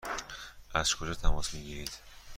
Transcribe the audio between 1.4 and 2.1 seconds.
می گیرید؟